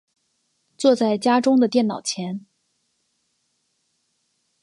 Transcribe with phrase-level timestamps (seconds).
[0.79, 2.47] 坐在家中的电脑前